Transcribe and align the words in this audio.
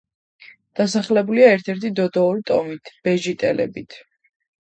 დასახლებულია 0.77 1.49
ერთ-ერთი 1.57 1.91
დიდოური 1.99 2.41
ტომით, 2.51 2.91
ბეჟიტელებით. 3.09 3.99